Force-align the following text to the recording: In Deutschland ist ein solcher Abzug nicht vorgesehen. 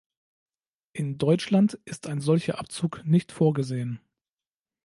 In 0.93 1.19
Deutschland 1.19 1.75
ist 1.85 2.07
ein 2.07 2.21
solcher 2.21 2.57
Abzug 2.57 3.05
nicht 3.05 3.31
vorgesehen. 3.31 3.99